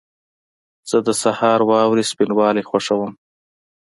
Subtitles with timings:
[0.89, 3.11] زه د سهار واورې سپینوالی خوښوم.